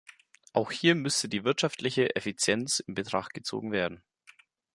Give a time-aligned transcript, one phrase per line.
[0.53, 4.01] Auch hier müsste die wirtschaftliche Effizienz in Betracht gezogen werden.